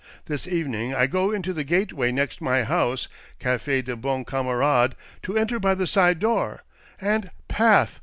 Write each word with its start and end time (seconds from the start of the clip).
This 0.25 0.47
evening 0.47 0.95
I 0.95 1.05
go 1.05 1.29
into 1.31 1.53
the 1.53 1.63
gateway 1.63 2.11
next 2.11 2.41
my 2.41 2.63
house— 2.63 3.07
Cafe 3.39 3.83
des 3.83 3.95
Bons 3.95 4.25
Camarades— 4.25 4.95
to 5.21 5.37
enter 5.37 5.59
by 5.59 5.75
the 5.75 5.85
side 5.85 6.17
door, 6.17 6.63
and— 6.99 7.29
paf! 7.57 7.99